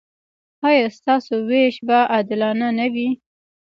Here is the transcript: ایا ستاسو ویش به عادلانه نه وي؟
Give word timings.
ایا 0.67 0.87
ستاسو 0.97 1.33
ویش 1.49 1.75
به 1.87 1.97
عادلانه 2.13 2.67
نه 2.79 2.87
وي؟ 2.93 3.09